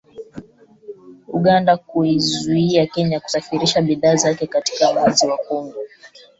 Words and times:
Uganda 1.27 1.77
kuiuzia 1.77 2.87
Kenya 2.87 3.19
kusafirisha 3.19 3.81
bidhaa 3.81 4.15
zake 4.15 4.47
katika 4.47 4.93
mwezi 4.93 5.27
wa 5.27 5.37
kumi 5.37 5.73